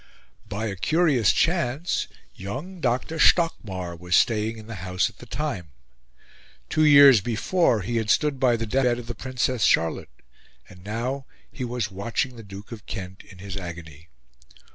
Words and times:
By 0.49 0.65
a 0.65 0.75
curious 0.75 1.31
chance, 1.31 2.07
young 2.33 2.79
Dr. 2.81 3.19
Stockmar 3.19 3.95
was 3.95 4.15
staying 4.15 4.57
in 4.57 4.65
the 4.65 4.81
house 4.81 5.11
at 5.11 5.19
the 5.19 5.27
time; 5.27 5.67
two 6.69 6.83
years 6.85 7.21
before, 7.21 7.81
he 7.81 7.97
had 7.97 8.09
stood 8.09 8.39
by 8.39 8.55
the 8.55 8.65
death 8.65 8.83
bed 8.85 8.97
of 8.97 9.05
the 9.05 9.13
Princess 9.13 9.61
Charlotte; 9.63 10.09
and 10.67 10.83
now 10.83 11.27
he 11.51 11.63
was 11.63 11.91
watching 11.91 12.35
the 12.35 12.41
Duke 12.41 12.71
of 12.71 12.87
Kent 12.87 13.21
in 13.29 13.37
his 13.37 13.55
agony. 13.55 14.09